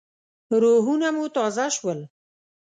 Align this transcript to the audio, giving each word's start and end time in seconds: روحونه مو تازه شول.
روحونه 0.61 1.07
مو 1.15 1.25
تازه 1.35 1.65
شول. 1.75 1.99